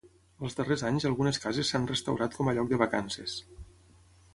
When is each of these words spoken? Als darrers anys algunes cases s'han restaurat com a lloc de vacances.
Als 0.47 0.55
darrers 0.59 0.83
anys 0.89 1.05
algunes 1.11 1.39
cases 1.45 1.71
s'han 1.75 1.87
restaurat 1.95 2.41
com 2.41 2.51
a 2.53 2.59
lloc 2.61 2.73
de 2.75 2.85
vacances. 2.87 3.41